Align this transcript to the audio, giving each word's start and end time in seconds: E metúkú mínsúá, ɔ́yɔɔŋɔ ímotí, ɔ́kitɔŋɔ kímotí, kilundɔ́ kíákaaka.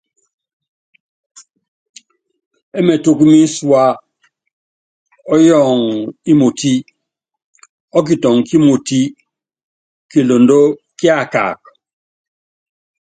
E 2.77 2.79
metúkú 2.87 3.23
mínsúá, 3.31 3.83
ɔ́yɔɔŋɔ 5.33 5.89
ímotí, 6.31 6.73
ɔ́kitɔŋɔ 7.97 8.41
kímotí, 8.47 8.99
kilundɔ́ 10.11 10.61
kíákaaka. 10.97 11.69